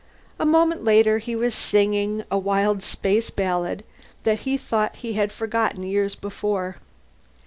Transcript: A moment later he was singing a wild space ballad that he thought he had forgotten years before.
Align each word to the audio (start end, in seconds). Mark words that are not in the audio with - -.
A 0.39 0.47
moment 0.47 0.83
later 0.83 1.19
he 1.19 1.35
was 1.35 1.53
singing 1.53 2.23
a 2.31 2.37
wild 2.39 2.81
space 2.81 3.29
ballad 3.29 3.83
that 4.23 4.39
he 4.39 4.57
thought 4.57 4.95
he 4.95 5.13
had 5.13 5.31
forgotten 5.31 5.83
years 5.83 6.15
before. 6.15 6.77